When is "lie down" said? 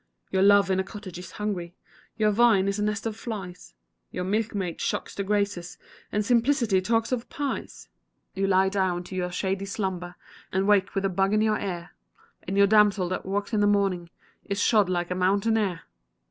8.47-9.03